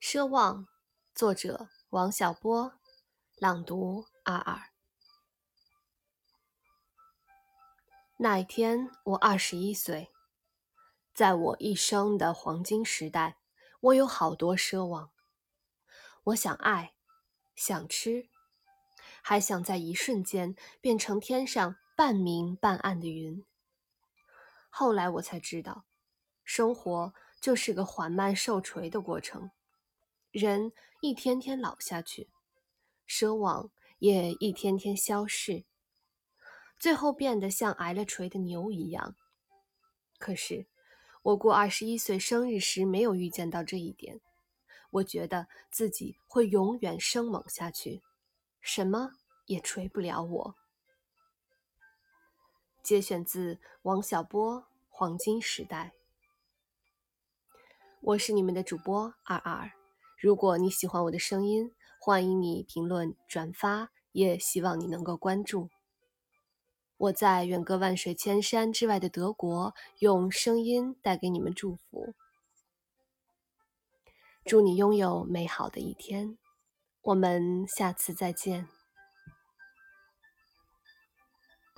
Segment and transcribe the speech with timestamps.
[0.00, 0.66] 奢望，
[1.14, 2.72] 作者王小波，
[3.36, 4.70] 朗读二二。
[8.16, 10.10] 那一天，我二十一岁，
[11.12, 13.36] 在我一生的黄金时代，
[13.80, 15.10] 我有好多奢望。
[16.24, 16.94] 我想爱，
[17.54, 18.30] 想吃，
[19.20, 23.44] 还想在一瞬间变成天上半明半暗的云。
[24.70, 25.84] 后来我才知道，
[26.42, 29.50] 生活就是个缓慢受锤的过程。
[30.30, 32.28] 人一天天老下去，
[33.08, 35.64] 奢望也一天天消逝，
[36.78, 39.16] 最后变得像挨了锤的牛一样。
[40.18, 40.66] 可是，
[41.22, 44.20] 我过二十一岁生日时没有预见到这一点，
[44.90, 48.02] 我觉得自己会永远生猛下去，
[48.60, 49.12] 什么
[49.46, 50.54] 也锤不了我。
[52.84, 55.92] 节选自王小波《黄金时代》，
[58.00, 59.79] 我是你们的主播二二。
[60.20, 65.70] 如果你喜欢我的声音，欢迎你评论、转发，也希望你能够关注。
[66.98, 72.12] 我在远隔万水千山之外的德国，用声音带给你们祝福。
[74.44, 76.36] 祝你拥有美好的一天，
[77.00, 78.68] 我们下次再见。